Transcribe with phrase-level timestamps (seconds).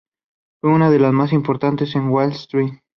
[0.61, 2.79] Fue una de las más importantes en Wall Street.